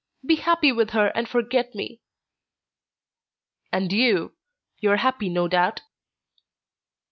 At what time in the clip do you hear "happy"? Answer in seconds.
0.37-0.71, 4.97-5.29